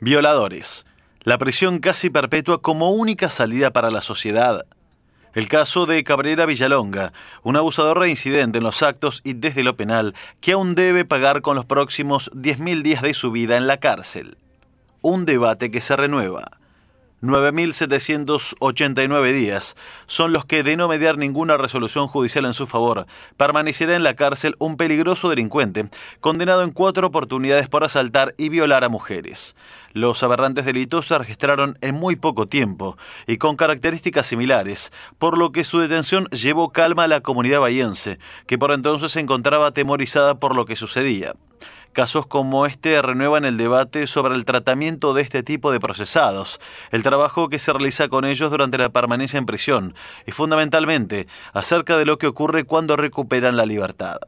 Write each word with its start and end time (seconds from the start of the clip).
Violadores. 0.00 0.86
La 1.24 1.38
prisión 1.38 1.80
casi 1.80 2.08
perpetua 2.08 2.62
como 2.62 2.92
única 2.92 3.30
salida 3.30 3.72
para 3.72 3.90
la 3.90 4.00
sociedad. 4.00 4.64
El 5.34 5.48
caso 5.48 5.86
de 5.86 6.04
Cabrera 6.04 6.46
Villalonga, 6.46 7.12
un 7.42 7.56
abusador 7.56 7.98
reincidente 7.98 8.58
en 8.58 8.64
los 8.64 8.84
actos 8.84 9.20
y 9.24 9.32
desde 9.32 9.64
lo 9.64 9.76
penal, 9.76 10.14
que 10.40 10.52
aún 10.52 10.76
debe 10.76 11.04
pagar 11.04 11.42
con 11.42 11.56
los 11.56 11.64
próximos 11.64 12.30
10.000 12.30 12.82
días 12.82 13.02
de 13.02 13.12
su 13.12 13.32
vida 13.32 13.56
en 13.56 13.66
la 13.66 13.78
cárcel. 13.78 14.38
Un 15.02 15.26
debate 15.26 15.72
que 15.72 15.80
se 15.80 15.96
renueva. 15.96 16.46
9.789 17.20 19.32
días 19.32 19.74
son 20.06 20.32
los 20.32 20.44
que, 20.44 20.62
de 20.62 20.76
no 20.76 20.86
mediar 20.86 21.18
ninguna 21.18 21.56
resolución 21.56 22.06
judicial 22.06 22.44
en 22.44 22.54
su 22.54 22.68
favor, 22.68 23.08
permanecerá 23.36 23.96
en 23.96 24.04
la 24.04 24.14
cárcel 24.14 24.54
un 24.60 24.76
peligroso 24.76 25.28
delincuente, 25.28 25.90
condenado 26.20 26.62
en 26.62 26.70
cuatro 26.70 27.08
oportunidades 27.08 27.68
por 27.68 27.82
asaltar 27.82 28.36
y 28.38 28.50
violar 28.50 28.84
a 28.84 28.88
mujeres. 28.88 29.56
Los 29.94 30.22
aberrantes 30.22 30.64
delitos 30.64 31.08
se 31.08 31.18
registraron 31.18 31.76
en 31.80 31.96
muy 31.96 32.14
poco 32.14 32.46
tiempo 32.46 32.96
y 33.26 33.38
con 33.38 33.56
características 33.56 34.28
similares, 34.28 34.92
por 35.18 35.38
lo 35.38 35.50
que 35.50 35.64
su 35.64 35.80
detención 35.80 36.26
llevó 36.26 36.70
calma 36.70 37.02
a 37.04 37.08
la 37.08 37.20
comunidad 37.20 37.60
bahiense, 37.60 38.20
que 38.46 38.58
por 38.58 38.70
entonces 38.70 39.10
se 39.10 39.18
encontraba 39.18 39.66
atemorizada 39.66 40.38
por 40.38 40.54
lo 40.54 40.66
que 40.66 40.76
sucedía. 40.76 41.34
Casos 41.92 42.26
como 42.26 42.66
este 42.66 43.00
renuevan 43.02 43.44
el 43.44 43.56
debate 43.56 44.06
sobre 44.06 44.34
el 44.34 44.44
tratamiento 44.44 45.14
de 45.14 45.22
este 45.22 45.42
tipo 45.42 45.72
de 45.72 45.80
procesados, 45.80 46.60
el 46.90 47.02
trabajo 47.02 47.48
que 47.48 47.58
se 47.58 47.72
realiza 47.72 48.08
con 48.08 48.24
ellos 48.24 48.50
durante 48.50 48.78
la 48.78 48.90
permanencia 48.90 49.38
en 49.38 49.46
prisión 49.46 49.94
y 50.26 50.32
fundamentalmente 50.32 51.26
acerca 51.52 51.96
de 51.96 52.06
lo 52.06 52.18
que 52.18 52.26
ocurre 52.26 52.64
cuando 52.64 52.96
recuperan 52.96 53.56
la 53.56 53.66
libertad. 53.66 54.18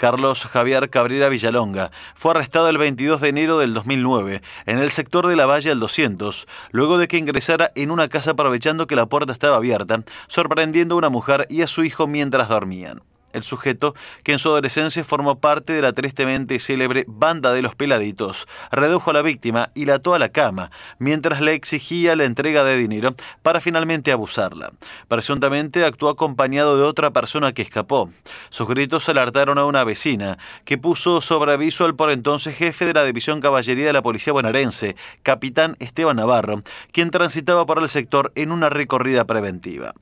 Carlos 0.00 0.46
Javier 0.46 0.88
Cabrera 0.88 1.28
Villalonga 1.28 1.90
fue 2.14 2.30
arrestado 2.30 2.70
el 2.70 2.78
22 2.78 3.20
de 3.20 3.28
enero 3.28 3.58
del 3.58 3.74
2009 3.74 4.40
en 4.64 4.78
el 4.78 4.90
sector 4.90 5.26
de 5.26 5.36
la 5.36 5.44
Valle 5.44 5.70
al 5.70 5.78
200, 5.78 6.48
luego 6.70 6.96
de 6.96 7.06
que 7.06 7.18
ingresara 7.18 7.70
en 7.74 7.90
una 7.90 8.08
casa 8.08 8.30
aprovechando 8.30 8.86
que 8.86 8.96
la 8.96 9.04
puerta 9.04 9.34
estaba 9.34 9.56
abierta, 9.56 10.02
sorprendiendo 10.26 10.94
a 10.94 10.98
una 10.98 11.10
mujer 11.10 11.46
y 11.50 11.60
a 11.60 11.66
su 11.66 11.84
hijo 11.84 12.06
mientras 12.06 12.48
dormían 12.48 13.02
el 13.32 13.42
sujeto 13.42 13.94
que 14.24 14.32
en 14.32 14.38
su 14.38 14.48
adolescencia 14.48 15.04
formó 15.04 15.40
parte 15.40 15.72
de 15.72 15.82
la 15.82 15.92
tristemente 15.92 16.58
célebre 16.58 17.04
Banda 17.06 17.52
de 17.52 17.62
los 17.62 17.74
Peladitos, 17.74 18.46
redujo 18.70 19.10
a 19.10 19.14
la 19.14 19.22
víctima 19.22 19.70
y 19.74 19.84
la 19.84 19.96
ató 19.96 20.14
a 20.14 20.18
la 20.18 20.30
cama, 20.30 20.70
mientras 20.98 21.40
le 21.40 21.54
exigía 21.54 22.16
la 22.16 22.24
entrega 22.24 22.64
de 22.64 22.76
dinero 22.76 23.14
para 23.42 23.60
finalmente 23.60 24.12
abusarla. 24.12 24.72
Presuntamente 25.08 25.84
actuó 25.84 26.08
acompañado 26.08 26.76
de 26.76 26.84
otra 26.84 27.10
persona 27.10 27.52
que 27.52 27.62
escapó. 27.62 28.10
Sus 28.48 28.68
gritos 28.68 29.08
alertaron 29.08 29.58
a 29.58 29.64
una 29.64 29.84
vecina, 29.84 30.38
que 30.64 30.78
puso 30.78 31.20
sobre 31.20 31.52
aviso 31.52 31.84
al 31.84 31.94
por 31.94 32.10
entonces 32.10 32.56
jefe 32.56 32.86
de 32.86 32.94
la 32.94 33.04
División 33.04 33.40
Caballería 33.40 33.86
de 33.86 33.92
la 33.92 34.02
Policía 34.02 34.32
Bonaerense, 34.32 34.96
capitán 35.22 35.76
Esteban 35.78 36.16
Navarro, 36.16 36.62
quien 36.92 37.10
transitaba 37.10 37.66
por 37.66 37.78
el 37.78 37.88
sector 37.88 38.32
en 38.34 38.52
una 38.52 38.68
recorrida 38.68 39.24
preventiva. 39.24 39.94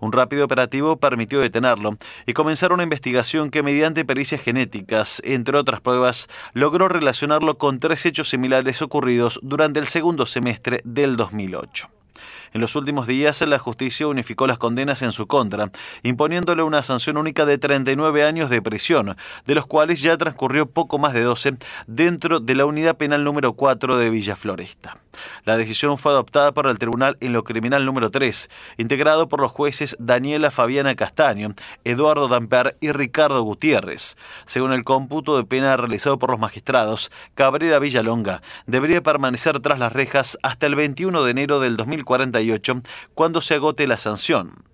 Un 0.00 0.12
rápido 0.12 0.44
operativo 0.44 0.96
permitió 0.96 1.40
detenerlo 1.40 1.96
y 2.26 2.32
comenzaron 2.32 2.75
una 2.76 2.82
investigación 2.82 3.50
que 3.50 3.62
mediante 3.62 4.04
pericias 4.04 4.42
genéticas, 4.42 5.22
entre 5.24 5.56
otras 5.56 5.80
pruebas, 5.80 6.28
logró 6.52 6.88
relacionarlo 6.88 7.56
con 7.56 7.80
tres 7.80 8.04
hechos 8.04 8.28
similares 8.28 8.82
ocurridos 8.82 9.40
durante 9.42 9.80
el 9.80 9.86
segundo 9.86 10.26
semestre 10.26 10.80
del 10.84 11.16
2008. 11.16 11.88
En 12.56 12.62
los 12.62 12.74
últimos 12.74 13.06
días, 13.06 13.42
la 13.42 13.58
justicia 13.58 14.06
unificó 14.06 14.46
las 14.46 14.56
condenas 14.56 15.02
en 15.02 15.12
su 15.12 15.26
contra, 15.26 15.70
imponiéndole 16.02 16.62
una 16.62 16.82
sanción 16.82 17.18
única 17.18 17.44
de 17.44 17.58
39 17.58 18.24
años 18.24 18.48
de 18.48 18.62
prisión, 18.62 19.14
de 19.44 19.54
los 19.54 19.66
cuales 19.66 20.00
ya 20.00 20.16
transcurrió 20.16 20.64
poco 20.64 20.98
más 20.98 21.12
de 21.12 21.20
12 21.20 21.58
dentro 21.86 22.40
de 22.40 22.54
la 22.54 22.64
unidad 22.64 22.96
penal 22.96 23.24
número 23.24 23.52
4 23.52 23.98
de 23.98 24.08
Villa 24.08 24.36
Floresta. 24.36 24.96
La 25.44 25.58
decisión 25.58 25.98
fue 25.98 26.12
adoptada 26.12 26.52
por 26.52 26.66
el 26.66 26.78
Tribunal 26.78 27.18
en 27.20 27.34
lo 27.34 27.44
Criminal 27.44 27.84
número 27.84 28.10
3, 28.10 28.48
integrado 28.78 29.28
por 29.28 29.40
los 29.40 29.52
jueces 29.52 29.96
Daniela 29.98 30.50
Fabiana 30.50 30.94
Castaño, 30.94 31.54
Eduardo 31.84 32.28
Damper 32.28 32.78
y 32.80 32.92
Ricardo 32.92 33.42
Gutiérrez. 33.42 34.16
Según 34.46 34.72
el 34.72 34.84
cómputo 34.84 35.36
de 35.36 35.44
pena 35.44 35.76
realizado 35.76 36.18
por 36.18 36.30
los 36.30 36.40
magistrados, 36.40 37.10
Cabrera 37.34 37.78
Villalonga 37.78 38.40
debería 38.66 39.02
permanecer 39.02 39.60
tras 39.60 39.78
las 39.78 39.92
rejas 39.92 40.38
hasta 40.42 40.66
el 40.66 40.74
21 40.74 41.22
de 41.22 41.30
enero 41.30 41.60
del 41.60 41.76
2048, 42.52 42.82
cuando 43.14 43.40
se 43.40 43.54
agote 43.54 43.86
la 43.86 43.98
sanción 43.98 44.64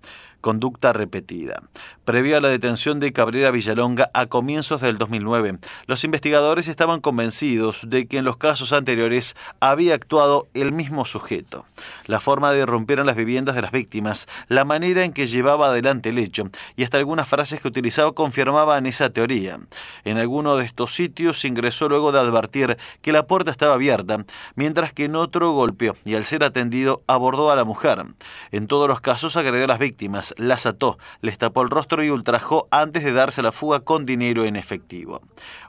conducta 0.43 0.93
repetida. 0.93 1.63
Previo 2.05 2.37
a 2.37 2.41
la 2.41 2.51
detención 2.51 3.01
de 3.01 3.15
Cabrera 3.15 3.51
Villalonga 3.51 4.11
a 4.13 4.27
comienzos 4.27 4.83
del 4.83 4.99
2009, 4.99 5.59
los 5.87 6.05
investigadores 6.05 6.69
estaban 6.69 7.01
convencidos 7.01 7.87
de 7.89 8.07
que 8.07 8.19
en 8.19 8.25
los 8.27 8.37
casos 8.37 8.75
anteriores 8.75 9.37
había 9.61 9.95
actuado 9.95 10.49
el 10.53 10.73
mismo 10.73 11.07
sujeto. 11.07 11.65
La 12.07 12.21
forma 12.21 12.53
de 12.53 12.67
romper 12.67 12.99
en 12.99 13.07
las 13.07 13.17
viviendas 13.17 13.55
de 13.55 13.63
las 13.63 13.71
víctimas, 13.71 14.27
la 14.49 14.65
manera 14.65 15.05
en 15.05 15.13
que 15.13 15.27
llevaba 15.27 15.69
adelante 15.69 16.11
el 16.11 16.19
hecho 16.19 16.51
y 16.77 16.85
hasta 16.85 16.99
algunas 16.99 17.29
frases 17.29 17.61
que 17.61 17.69
utilizaba 17.69 18.13
confirmaban 18.13 18.87
esa 18.87 19.11
teoría. 19.11 19.61
En 20.05 20.19
alguno 20.19 20.57
de 20.57 20.67
estos 20.67 20.95
sitios 20.95 21.45
ingresó 21.45 21.89
luego 21.89 22.11
de 22.11 22.19
advertir 22.19 22.77
que 23.01 23.13
la 23.13 23.27
puerta 23.27 23.53
estaba 23.53 23.75
abierta, 23.75 24.25
mientras 24.57 24.93
que 24.93 25.05
en 25.05 25.15
otro 25.15 25.53
golpeó 25.53 25.95
y 26.05 26.15
al 26.15 26.25
ser 26.25 26.43
atendido 26.43 27.03
abordó 27.07 27.51
a 27.51 27.57
la 27.57 27.65
mujer. 27.65 28.05
En 28.51 28.67
todos 28.67 28.89
los 28.89 29.01
casos 29.01 29.37
agredió 29.37 29.65
a 29.65 29.69
las 29.69 29.79
víctimas, 29.79 30.32
las 30.37 30.67
ató, 30.67 30.99
les 31.21 31.39
tapó 31.39 31.63
el 31.63 31.71
rostro 31.71 32.03
y 32.03 32.11
ultrajó 32.11 32.69
antes 32.71 33.05
de 33.05 33.13
darse 33.13 33.43
la 33.43 33.53
fuga 33.53 33.81
con 33.81 34.07
dinero 34.07 34.45
en 34.45 34.57
efectivo. 34.57 35.23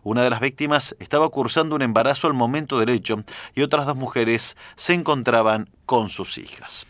Una 0.04 0.24
de 0.24 0.30
las 0.30 0.40
víctimas 0.40 0.96
estaba 1.00 1.30
cursando 1.30 1.76
un 1.76 1.82
embarazo 1.82 2.28
al 2.28 2.34
momento 2.34 2.80
del 2.80 2.90
hecho 2.90 3.24
y 3.56 3.62
otras 3.62 3.86
dos 3.86 3.96
mujeres 3.96 4.58
se 4.76 4.94
encontraban 4.94 5.70
con 5.86 6.10
sus 6.10 6.38
hijas 6.38 6.88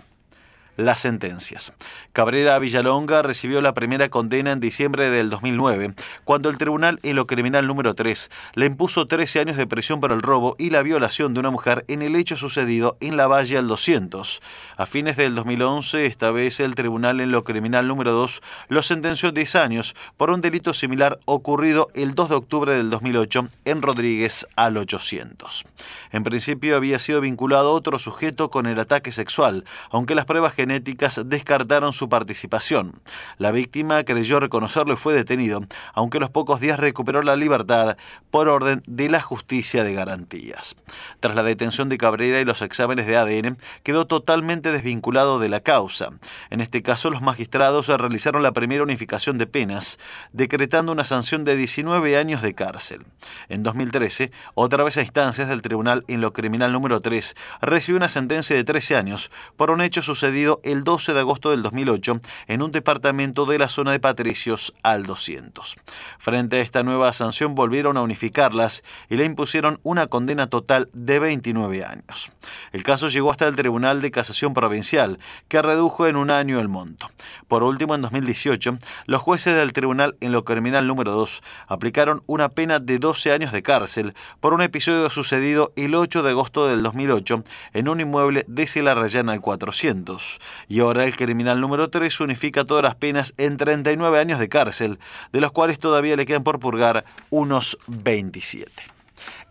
las 0.77 0.99
sentencias. 0.99 1.73
Cabrera 2.13 2.59
Villalonga 2.59 3.21
recibió 3.21 3.61
la 3.61 3.73
primera 3.73 4.09
condena 4.09 4.51
en 4.51 4.59
diciembre 4.59 5.09
del 5.09 5.29
2009, 5.29 5.93
cuando 6.23 6.49
el 6.49 6.57
Tribunal 6.57 6.99
en 7.03 7.15
lo 7.15 7.27
Criminal 7.27 7.67
número 7.67 7.93
3 7.95 8.31
le 8.55 8.65
impuso 8.65 9.07
13 9.07 9.41
años 9.41 9.57
de 9.57 9.67
prisión 9.67 9.99
por 9.99 10.11
el 10.11 10.21
robo 10.21 10.55
y 10.57 10.69
la 10.69 10.81
violación 10.81 11.33
de 11.33 11.39
una 11.39 11.51
mujer 11.51 11.85
en 11.87 12.01
el 12.01 12.15
hecho 12.15 12.37
sucedido 12.37 12.97
en 12.99 13.17
la 13.17 13.27
Valle 13.27 13.57
al 13.57 13.67
200. 13.67 14.41
A 14.77 14.85
fines 14.85 15.17
del 15.17 15.35
2011, 15.35 16.05
esta 16.05 16.31
vez 16.31 16.59
el 16.59 16.75
Tribunal 16.75 17.21
en 17.21 17.31
lo 17.31 17.43
Criminal 17.43 17.87
número 17.87 18.11
2 18.11 18.41
lo 18.69 18.83
sentenció 18.83 19.31
10 19.31 19.55
años 19.55 19.95
por 20.17 20.31
un 20.31 20.41
delito 20.41 20.73
similar 20.73 21.19
ocurrido 21.25 21.89
el 21.93 22.15
2 22.15 22.29
de 22.29 22.35
octubre 22.35 22.75
del 22.75 22.89
2008 22.89 23.49
en 23.65 23.81
Rodríguez 23.81 24.47
al 24.55 24.77
800. 24.77 25.65
En 26.11 26.23
principio 26.23 26.75
había 26.75 26.99
sido 26.99 27.21
vinculado 27.21 27.73
otro 27.73 27.99
sujeto 27.99 28.49
con 28.49 28.65
el 28.65 28.79
ataque 28.79 29.11
sexual, 29.11 29.65
aunque 29.89 30.15
las 30.15 30.25
pruebas 30.25 30.53
genéticas 30.63 31.19
descartaron 31.25 31.91
su 31.91 32.07
participación. 32.07 33.01
La 33.37 33.51
víctima 33.51 34.03
creyó 34.05 34.39
reconocerlo 34.39 34.93
y 34.93 34.97
fue 34.97 35.13
detenido, 35.13 35.65
aunque 35.93 36.19
a 36.19 36.21
los 36.21 36.29
pocos 36.29 36.61
días 36.61 36.79
recuperó 36.79 37.21
la 37.21 37.35
libertad 37.35 37.97
por 38.31 38.47
orden 38.47 38.81
de 38.87 39.09
la 39.09 39.21
justicia 39.21 39.83
de 39.83 39.93
garantías. 39.93 40.77
Tras 41.19 41.35
la 41.35 41.43
detención 41.43 41.89
de 41.89 41.97
Cabrera 41.97 42.39
y 42.39 42.45
los 42.45 42.61
exámenes 42.61 43.07
de 43.07 43.17
ADN, 43.17 43.57
quedó 43.83 44.07
totalmente 44.07 44.71
desvinculado 44.71 45.37
de 45.37 45.49
la 45.49 45.59
causa. 45.59 46.11
En 46.49 46.61
este 46.61 46.81
caso, 46.81 47.09
los 47.09 47.21
magistrados 47.21 47.87
realizaron 47.87 48.41
la 48.41 48.53
primera 48.53 48.83
unificación 48.83 49.37
de 49.37 49.47
penas, 49.47 49.99
decretando 50.31 50.93
una 50.93 51.03
sanción 51.03 51.43
de 51.43 51.57
19 51.57 52.17
años 52.17 52.41
de 52.41 52.53
cárcel. 52.53 53.05
En 53.49 53.63
2013, 53.63 54.31
otra 54.53 54.85
vez 54.85 54.95
a 54.95 55.01
instancias 55.01 55.49
del 55.49 55.61
Tribunal 55.61 56.05
en 56.07 56.21
lo 56.21 56.31
Criminal 56.31 56.71
número 56.71 57.01
3, 57.01 57.35
recibió 57.61 57.97
una 57.97 58.07
sentencia 58.07 58.55
de 58.55 58.63
13 58.63 58.95
años 58.95 59.29
por 59.57 59.69
un 59.69 59.81
hecho 59.81 60.01
sucedido 60.01 60.52
el 60.63 60.83
12 60.83 61.13
de 61.13 61.19
agosto 61.21 61.51
del 61.51 61.63
2008 61.63 62.19
en 62.47 62.61
un 62.61 62.71
departamento 62.71 63.45
de 63.45 63.57
la 63.57 63.69
zona 63.69 63.91
de 63.91 63.99
Patricios 63.99 64.73
al 64.83 65.05
200. 65.05 65.75
Frente 66.19 66.57
a 66.57 66.59
esta 66.59 66.83
nueva 66.83 67.13
sanción 67.13 67.55
volvieron 67.55 67.97
a 67.97 68.01
unificarlas 68.01 68.83
y 69.09 69.15
le 69.15 69.25
impusieron 69.25 69.79
una 69.83 70.07
condena 70.07 70.47
total 70.47 70.89
de 70.93 71.19
29 71.19 71.85
años. 71.85 72.31
El 72.71 72.83
caso 72.83 73.07
llegó 73.07 73.31
hasta 73.31 73.47
el 73.47 73.55
Tribunal 73.55 74.01
de 74.01 74.11
Casación 74.11 74.53
Provincial, 74.53 75.19
que 75.47 75.61
redujo 75.61 76.07
en 76.07 76.15
un 76.15 76.31
año 76.31 76.59
el 76.59 76.69
monto. 76.69 77.09
Por 77.47 77.63
último, 77.63 77.95
en 77.95 78.01
2018, 78.01 78.77
los 79.05 79.21
jueces 79.21 79.55
del 79.55 79.73
Tribunal 79.73 80.17
en 80.19 80.31
lo 80.31 80.43
Criminal 80.43 80.87
número 80.87 81.11
2 81.13 81.41
aplicaron 81.67 82.23
una 82.25 82.49
pena 82.49 82.79
de 82.79 82.99
12 82.99 83.31
años 83.31 83.51
de 83.51 83.63
cárcel 83.63 84.13
por 84.39 84.53
un 84.53 84.61
episodio 84.61 85.09
sucedido 85.09 85.71
el 85.75 85.95
8 85.95 86.23
de 86.23 86.31
agosto 86.31 86.67
del 86.67 86.83
2008 86.83 87.43
en 87.73 87.89
un 87.89 88.01
inmueble 88.01 88.45
de 88.47 88.65
Rayana 88.81 89.33
al 89.33 89.41
400 89.41 90.39
y 90.67 90.79
ahora 90.79 91.05
el 91.05 91.15
criminal 91.15 91.61
número 91.61 91.89
3 91.89 92.19
unifica 92.21 92.65
todas 92.65 92.83
las 92.83 92.95
penas 92.95 93.33
en 93.37 93.57
39 93.57 94.19
años 94.19 94.39
de 94.39 94.49
cárcel, 94.49 94.99
de 95.31 95.41
los 95.41 95.51
cuales 95.51 95.79
todavía 95.79 96.15
le 96.15 96.25
quedan 96.25 96.43
por 96.43 96.59
purgar 96.59 97.05
unos 97.29 97.77
27. 97.87 98.71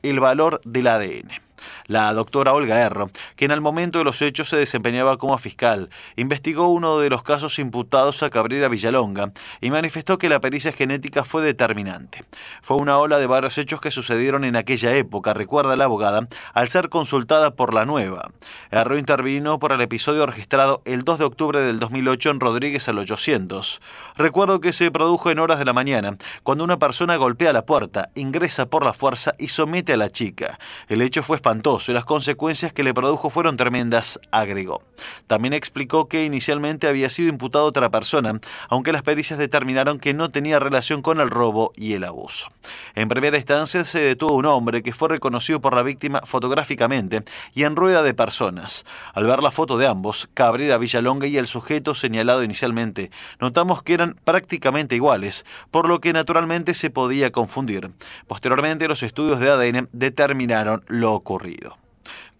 El 0.03 0.21
valor 0.21 0.61
del 0.65 0.89
ADN. 0.89 1.52
La 1.87 2.15
doctora 2.15 2.53
Olga 2.53 2.81
Erro, 2.81 3.11
que 3.35 3.45
en 3.45 3.51
el 3.51 3.61
momento 3.61 3.99
de 3.99 4.05
los 4.05 4.23
hechos 4.23 4.49
se 4.49 4.57
desempeñaba 4.57 5.19
como 5.19 5.37
fiscal, 5.39 5.91
investigó 6.17 6.69
uno 6.69 7.01
de 7.01 7.11
los 7.11 7.25
casos 7.25 7.59
imputados 7.59 8.23
a 8.23 8.31
Cabrera 8.31 8.69
Villalonga 8.69 9.33
y 9.61 9.71
manifestó 9.71 10.17
que 10.17 10.29
la 10.29 10.41
pericia 10.41 10.73
genética 10.73 11.25
fue 11.25 11.43
determinante. 11.43 12.25
Fue 12.63 12.77
una 12.77 12.99
ola 12.99 13.19
de 13.19 13.27
varios 13.27 13.59
hechos 13.59 13.81
que 13.81 13.91
sucedieron 13.91 14.45
en 14.45 14.55
aquella 14.55 14.95
época, 14.95 15.35
recuerda 15.35 15.75
la 15.75 15.85
abogada, 15.85 16.29
al 16.55 16.69
ser 16.69 16.89
consultada 16.89 17.57
por 17.57 17.75
la 17.75 17.85
nueva. 17.85 18.31
Erro 18.71 18.97
intervino 18.97 19.59
por 19.59 19.73
el 19.73 19.81
episodio 19.81 20.25
registrado 20.27 20.83
el 20.85 21.03
2 21.03 21.19
de 21.19 21.25
octubre 21.25 21.61
del 21.61 21.81
2008 21.81 22.31
en 22.31 22.41
Rodríguez 22.41 22.89
al 22.89 22.99
800. 22.99 23.81
Recuerdo 24.17 24.61
que 24.61 24.73
se 24.73 24.93
produjo 24.93 25.31
en 25.31 25.41
horas 25.41 25.59
de 25.59 25.65
la 25.65 25.73
mañana, 25.73 26.17
cuando 26.45 26.63
una 26.63 26.79
persona 26.79 27.17
golpea 27.17 27.53
la 27.53 27.67
puerta, 27.67 28.11
ingresa 28.15 28.67
por 28.67 28.85
la 28.85 28.93
fuerza 28.93 29.35
y 29.39 29.49
somete 29.49 29.95
a 29.95 29.97
la 29.97 30.11
chica. 30.11 30.59
El 30.89 31.03
hecho 31.03 31.25
fue 31.25 31.37
espantoso 31.37 31.72
y 31.81 31.93
las 31.93 32.05
consecuencias 32.05 32.73
que 32.73 32.83
le 32.83 32.93
produjo 32.93 33.31
fueron 33.31 33.57
tremendas, 33.57 34.21
agregó. 34.31 34.83
También 35.27 35.55
explicó 35.55 36.09
que 36.09 36.25
inicialmente 36.25 36.89
había 36.89 37.11
sido 37.11 37.29
imputado 37.29 37.65
otra 37.65 37.91
persona, 37.91 38.41
aunque 38.69 38.93
las 38.93 39.03
pericias 39.03 39.39
determinaron 39.39 39.99
que 39.99 40.15
no 40.15 40.31
tenía 40.31 40.59
relación 40.59 41.03
con 41.03 41.21
el 41.21 41.31
robo 41.31 41.73
y 41.77 41.95
el 41.95 42.05
abuso. 42.05 42.49
En 42.95 43.09
primera 43.09 43.37
instancia 43.37 43.85
se 43.85 44.01
detuvo 44.01 44.35
un 44.35 44.47
hombre 44.47 44.83
que 44.83 44.93
fue 44.93 45.09
reconocido 45.09 45.61
por 45.61 45.75
la 45.75 45.83
víctima 45.83 46.21
fotográficamente 46.25 47.25
y 47.55 47.65
en 47.65 47.77
rueda 47.77 48.03
de 48.03 48.15
personas. 48.15 48.85
Al 49.15 49.27
ver 49.27 49.43
la 49.43 49.51
foto 49.51 49.79
de 49.79 49.87
ambos, 49.87 50.29
Cabrera 50.35 50.79
Villalonga 50.79 51.27
y 51.27 51.37
el 51.37 51.47
sujeto 51.47 51.95
señalado 51.95 52.43
inicialmente, 52.43 53.11
notamos 53.41 53.83
que 53.83 53.95
eran 53.95 54.17
prácticamente 54.25 54.95
iguales, 54.95 55.45
por 55.71 55.89
lo 55.89 56.01
que 56.01 56.13
naturalmente 56.13 56.75
se 56.75 56.91
podía 56.91 57.33
confundir. 57.33 57.91
Posteriormente 58.27 58.89
los 58.89 59.03
estudios 59.03 59.41
de 59.41 59.51
ADN 59.51 59.89
determinaron 59.93 60.85
lo 60.89 61.13
ocurrido 61.13 61.82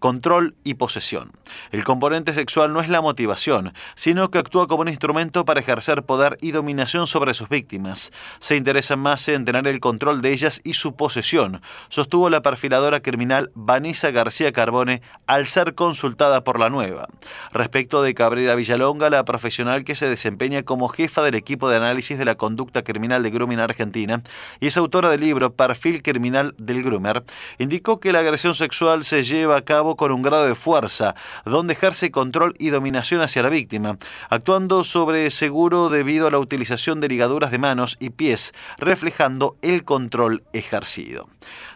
control 0.03 0.55
y 0.65 0.73
posesión. 0.73 1.31
El 1.71 1.85
componente 1.85 2.33
sexual 2.33 2.73
no 2.73 2.81
es 2.81 2.89
la 2.89 2.99
motivación, 2.99 3.73
sino 3.95 4.29
que 4.31 4.37
actúa 4.37 4.67
como 4.67 4.81
un 4.81 4.89
instrumento 4.89 5.45
para 5.45 5.61
ejercer 5.61 6.03
poder 6.03 6.37
y 6.41 6.51
dominación 6.51 7.07
sobre 7.07 7.33
sus 7.33 7.47
víctimas. 7.47 8.11
Se 8.39 8.57
interesa 8.57 8.97
más 8.97 9.25
en 9.29 9.45
tener 9.45 9.65
el 9.65 9.79
control 9.79 10.21
de 10.21 10.33
ellas 10.33 10.59
y 10.65 10.73
su 10.73 10.97
posesión, 10.97 11.61
sostuvo 11.87 12.29
la 12.29 12.41
perfiladora 12.41 12.99
criminal 12.99 13.49
Vanessa 13.55 14.11
García 14.11 14.51
Carbone 14.51 15.01
al 15.25 15.47
ser 15.47 15.73
consultada 15.73 16.43
por 16.43 16.59
la 16.59 16.69
nueva. 16.69 17.07
Respecto 17.53 18.01
de 18.01 18.13
Cabrera 18.13 18.55
Villalonga, 18.55 19.09
la 19.09 19.23
profesional 19.23 19.85
que 19.85 19.95
se 19.95 20.09
desempeña 20.09 20.63
como 20.63 20.89
jefa 20.89 21.21
del 21.21 21.35
equipo 21.35 21.69
de 21.69 21.77
análisis 21.77 22.17
de 22.17 22.25
la 22.25 22.35
conducta 22.35 22.83
criminal 22.83 23.23
de 23.23 23.29
Grooming 23.29 23.61
Argentina 23.61 24.21
y 24.59 24.67
es 24.67 24.75
autora 24.75 25.09
del 25.09 25.21
libro 25.21 25.53
Perfil 25.53 26.03
Criminal 26.03 26.55
del 26.57 26.83
Groomer, 26.83 27.23
indicó 27.57 28.01
que 28.01 28.11
la 28.11 28.19
agresión 28.19 28.53
sexual 28.53 29.05
se 29.05 29.23
lleva 29.23 29.55
a 29.55 29.61
cabo 29.61 29.92
con 29.95 30.11
un 30.11 30.21
grado 30.21 30.45
de 30.45 30.55
fuerza, 30.55 31.15
donde 31.45 31.73
ejerce 31.73 32.11
control 32.11 32.53
y 32.59 32.69
dominación 32.69 33.21
hacia 33.21 33.43
la 33.43 33.49
víctima, 33.49 33.97
actuando 34.29 34.83
sobre 34.83 35.29
seguro 35.31 35.89
debido 35.89 36.27
a 36.27 36.31
la 36.31 36.39
utilización 36.39 37.01
de 37.01 37.07
ligaduras 37.07 37.51
de 37.51 37.59
manos 37.59 37.97
y 37.99 38.09
pies, 38.11 38.53
reflejando 38.77 39.57
el 39.61 39.83
control 39.83 40.43
ejercido. 40.53 41.27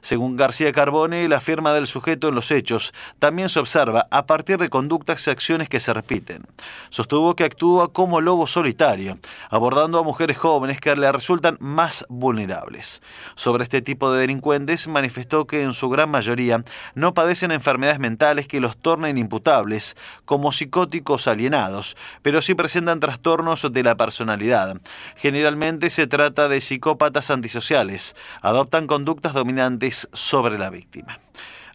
Según 0.01 0.37
García 0.37 0.71
Carbone, 0.71 1.27
la 1.27 1.41
firma 1.41 1.73
del 1.73 1.87
sujeto 1.87 2.29
en 2.29 2.35
los 2.35 2.51
hechos 2.51 2.93
también 3.19 3.49
se 3.49 3.59
observa 3.59 4.07
a 4.11 4.25
partir 4.25 4.57
de 4.57 4.69
conductas 4.69 5.27
y 5.27 5.29
acciones 5.29 5.69
que 5.69 5.79
se 5.79 5.93
repiten. 5.93 6.45
Sostuvo 6.89 7.35
que 7.35 7.43
actúa 7.43 7.91
como 7.91 8.21
lobo 8.21 8.47
solitario, 8.47 9.17
abordando 9.49 9.99
a 9.99 10.03
mujeres 10.03 10.37
jóvenes 10.37 10.79
que 10.79 10.95
le 10.95 11.11
resultan 11.11 11.57
más 11.59 12.05
vulnerables. 12.09 13.01
Sobre 13.35 13.63
este 13.63 13.81
tipo 13.81 14.11
de 14.11 14.21
delincuentes 14.21 14.87
manifestó 14.87 15.45
que 15.45 15.63
en 15.63 15.73
su 15.73 15.89
gran 15.89 16.09
mayoría 16.09 16.63
no 16.95 17.13
padecen 17.13 17.51
enfermedades 17.51 17.99
mentales 17.99 18.06
que 18.47 18.61
los 18.61 18.77
tornen 18.77 19.17
imputables, 19.17 19.97
como 20.25 20.53
psicóticos 20.53 21.27
alienados, 21.27 21.97
pero 22.21 22.41
sí 22.41 22.55
presentan 22.55 22.99
trastornos 22.99 23.67
de 23.71 23.83
la 23.83 23.95
personalidad. 23.95 24.79
Generalmente 25.15 25.89
se 25.89 26.07
trata 26.07 26.47
de 26.47 26.61
psicópatas 26.61 27.31
antisociales, 27.31 28.15
adoptan 28.41 28.87
conductas 28.87 29.33
dominantes 29.33 30.07
sobre 30.13 30.57
la 30.57 30.69
víctima. 30.69 31.19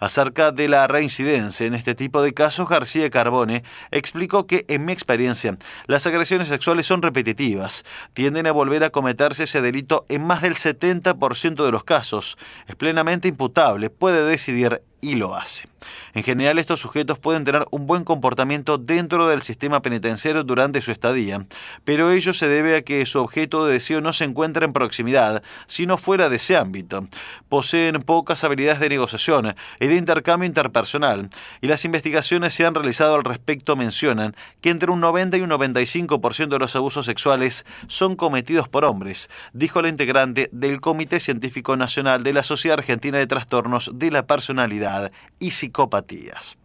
Acerca 0.03 0.51
de 0.51 0.69
la 0.69 0.89
reincidencia 0.89 1.65
en 1.65 1.75
este 1.75 1.95
tipo 1.95 2.23
de 2.23 2.35
casos, 2.35 2.69
García 2.69 3.09
Carbone 3.09 3.63
explicó 3.93 4.49
que, 4.49 4.65
en 4.67 4.85
mi 4.85 4.93
experiencia, 4.93 5.57
las 5.87 6.09
agresiones 6.09 6.49
sexuales 6.49 6.87
son 6.87 7.03
repetitivas, 7.03 7.85
tienden 8.13 8.49
a 8.49 8.53
volver 8.53 8.83
a 8.83 8.91
cometerse 8.91 9.45
ese 9.45 9.63
delito 9.63 10.05
en 10.09 10.25
más 10.25 10.43
del 10.43 10.57
70% 10.57 11.65
de 11.65 11.71
los 11.71 11.85
casos, 11.85 12.37
es 12.67 12.75
plenamente 12.75 13.29
imputable, 13.29 13.91
puede 13.91 14.27
decidir 14.27 14.83
y 15.01 15.15
lo 15.15 15.37
hace. 15.37 15.72
En 16.15 16.23
general, 16.23 16.59
estos 16.59 16.81
sujetos 16.81 17.19
pueden 17.19 17.45
tener 17.45 17.65
un 17.71 17.87
buen 17.87 18.05
comportamiento 18.05 18.79
dentro 18.79 19.29
del 19.29 19.43
sistema 19.43 19.83
penitenciario 19.83 20.45
durante 20.45 20.83
su 20.83 20.91
estadía, 20.91 21.47
pero 21.85 22.11
ello 22.11 22.33
se 22.33 22.49
debe 22.49 22.77
a 22.77 22.83
que 22.83 23.05
su 23.07 23.21
objeto 23.21 23.65
de 23.65 23.75
deseo 23.75 24.01
no 24.01 24.13
se 24.13 24.25
encuentra 24.25 24.65
en 24.65 24.73
proximidad, 24.73 25.43
sino 25.67 25.97
fuera 25.97 26.29
de 26.29 26.37
ese 26.37 26.57
ámbito. 26.57 27.07
Poseen 27.49 28.03
pocas 28.03 28.45
habilidades 28.45 28.81
de 28.81 28.89
negociación 28.89 29.55
y 29.81 29.87
de 29.87 29.97
intercambio 29.97 30.47
interpersonal, 30.47 31.31
y 31.61 31.67
las 31.67 31.85
investigaciones 31.85 32.55
se 32.55 32.65
han 32.65 32.75
realizado 32.75 33.15
al 33.15 33.25
respecto 33.25 33.77
mencionan 33.77 34.37
que 34.61 34.71
entre 34.71 34.91
un 34.91 35.01
90 35.01 35.37
y 35.37 35.41
un 35.41 35.51
95% 35.51 36.49
de 36.49 36.59
los 36.59 36.77
abusos 36.77 37.07
sexuales 37.07 37.65
son 37.87 38.17
cometidos 38.17 38.69
por 38.69 38.85
hombres, 38.85 39.31
dijo 39.53 39.83
la 39.83 39.89
integrante 39.89 40.49
del 40.53 40.81
Comité 40.81 41.21
Científico 41.21 41.77
Nacional 41.77 42.23
de 42.23 42.33
la 42.33 42.43
Sociedad 42.43 42.79
Argentina 42.79 43.19
de 43.19 43.27
Trastornos 43.27 43.91
de 43.95 44.11
la 44.11 44.27
Personalidad 44.27 45.13
y 45.39 45.53
psicopatías 45.73 46.59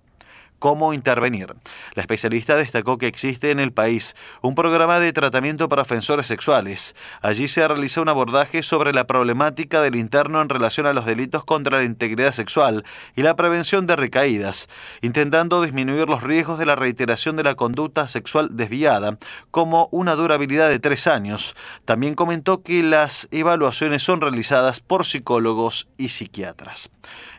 cómo 0.59 0.94
intervenir. 0.94 1.56
La 1.94 2.01
especialista 2.01 2.56
destacó 2.56 2.98
que 2.98 3.07
existe 3.07 3.51
en 3.51 3.59
el 3.59 3.71
país 3.71 4.15
un 4.42 4.56
programa 4.56 5.00
de 5.00 5.13
tratamiento 5.13 5.69
para 5.69 5.83
ofensores 5.83 6.27
sexuales. 6.27 6.95
Allí 7.21 7.48
se 7.48 7.68
realiza 7.68 8.01
un 8.01 8.09
abordaje 8.09 8.63
sobre 8.63 8.94
la 8.94 9.06
problemática 9.06 9.81
del 9.81 9.95
interno 9.95 10.42
en 10.42 10.50
relación 10.50 10.88
a 10.88 10.94
los 10.94 11.06
delitos 11.06 11.44
contra 11.44 11.77
la 11.77 11.83
integridad 11.83 12.31
sexual 12.31 12.86
y 13.15 13.21
la 13.21 13.36
prevención 13.36 13.88
de 13.88 13.95
recaídas, 13.95 14.68
intentando 15.01 15.62
disminuir 15.62 16.07
los 16.07 16.24
riesgos 16.24 16.59
de 16.59 16.65
la 16.65 16.75
reiteración 16.75 17.36
de 17.36 17.44
la 17.44 17.56
conducta 17.56 18.07
sexual 18.07 18.50
desviada, 18.51 19.18
como 19.51 19.89
una 19.92 20.15
durabilidad 20.15 20.69
de 20.69 20.80
tres 20.80 21.07
años. 21.07 21.56
También 21.86 22.15
comentó 22.15 22.63
que 22.63 22.83
las 22.83 23.27
evaluaciones 23.31 24.04
son 24.04 24.21
realizadas 24.21 24.80
por 24.80 25.06
psicólogos 25.06 25.88
y 25.98 26.09
psiquiatras. 26.09 26.89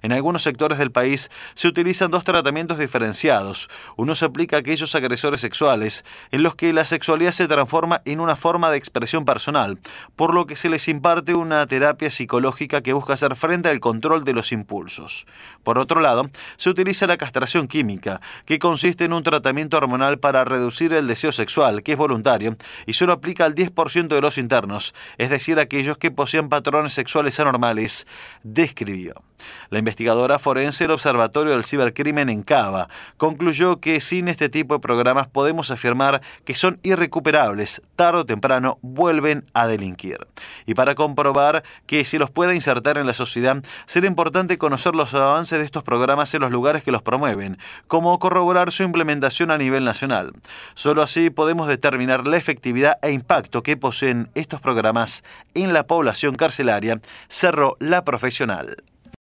En 0.02 0.12
algunos 0.12 0.42
sectores 0.42 0.78
del 0.78 0.92
país 0.92 1.30
se 1.54 1.68
utilizan 1.68 2.10
dos 2.10 2.24
tratamientos 2.24 2.78
diferenciados. 2.78 3.68
Uno 3.96 4.14
se 4.14 4.24
aplica 4.24 4.56
a 4.56 4.60
aquellos 4.60 4.94
agresores 4.94 5.40
sexuales 5.40 6.04
en 6.30 6.42
los 6.42 6.54
que 6.54 6.72
la 6.72 6.84
sexualidad 6.84 7.32
se 7.32 7.48
transforma 7.48 8.02
en 8.04 8.20
una 8.20 8.36
forma 8.36 8.70
de 8.70 8.78
expresión 8.78 9.24
personal, 9.24 9.78
por 10.16 10.34
lo 10.34 10.46
que 10.46 10.56
se 10.56 10.68
les 10.68 10.88
imparte 10.88 11.34
una 11.34 11.66
terapia 11.66 12.10
psicológica 12.10 12.82
que 12.82 12.92
busca 12.92 13.14
hacer 13.14 13.36
frente 13.36 13.68
al 13.68 13.80
control 13.80 14.24
de 14.24 14.32
los 14.32 14.52
impulsos. 14.52 15.26
Por 15.62 15.78
otro 15.78 16.00
lado, 16.00 16.31
se 16.56 16.70
utiliza 16.70 17.06
la 17.06 17.17
castración 17.17 17.67
química, 17.67 18.20
que 18.44 18.58
consiste 18.58 19.05
en 19.05 19.12
un 19.12 19.22
tratamiento 19.22 19.76
hormonal 19.76 20.19
para 20.19 20.44
reducir 20.44 20.93
el 20.93 21.06
deseo 21.06 21.32
sexual, 21.32 21.82
que 21.82 21.93
es 21.93 21.98
voluntario, 21.98 22.56
y 22.86 22.93
solo 22.94 23.12
aplica 23.12 23.44
al 23.44 23.55
10% 23.55 24.08
de 24.08 24.20
los 24.20 24.38
internos, 24.38 24.94
es 25.17 25.31
decir, 25.31 25.58
aquellos 25.58 25.98
que 25.98 26.10
poseen 26.10 26.48
patrones 26.48 26.93
sexuales 26.93 27.38
anormales, 27.40 28.06
describió. 28.43 29.28
La 29.70 29.78
investigadora 29.78 30.38
forense 30.38 30.84
del 30.84 30.92
Observatorio 30.92 31.52
del 31.52 31.64
Cibercrimen 31.64 32.28
en 32.28 32.42
Cava 32.42 32.88
concluyó 33.16 33.80
que 33.80 34.00
sin 34.00 34.28
este 34.28 34.48
tipo 34.48 34.74
de 34.74 34.80
programas 34.80 35.28
podemos 35.28 35.70
afirmar 35.70 36.22
que 36.44 36.54
son 36.54 36.78
irrecuperables, 36.82 37.82
tarde 37.96 38.20
o 38.20 38.26
temprano 38.26 38.78
vuelven 38.82 39.44
a 39.54 39.66
delinquir. 39.66 40.26
Y 40.66 40.74
para 40.74 40.94
comprobar 40.94 41.62
que 41.86 42.04
se 42.04 42.18
los 42.18 42.30
pueda 42.30 42.54
insertar 42.54 42.98
en 42.98 43.06
la 43.06 43.14
sociedad, 43.14 43.62
será 43.86 44.06
importante 44.06 44.58
conocer 44.58 44.94
los 44.94 45.14
avances 45.14 45.58
de 45.58 45.64
estos 45.64 45.82
programas 45.82 46.32
en 46.34 46.40
los 46.40 46.50
lugares 46.50 46.82
que 46.82 46.92
los 46.92 47.02
promueven, 47.02 47.58
como 47.86 48.18
corroborar 48.18 48.72
su 48.72 48.82
implementación 48.82 49.50
a 49.50 49.58
nivel 49.58 49.84
nacional. 49.84 50.32
Solo 50.74 51.02
así 51.02 51.30
podemos 51.30 51.68
determinar 51.68 52.26
la 52.26 52.36
efectividad 52.36 52.98
e 53.02 53.10
impacto 53.10 53.62
que 53.62 53.76
poseen 53.76 54.30
estos 54.34 54.60
programas 54.60 55.24
en 55.54 55.72
la 55.72 55.86
población 55.86 56.34
carcelaria, 56.34 57.00
cerró 57.28 57.76
la 57.80 58.04
profesional. 58.04 58.76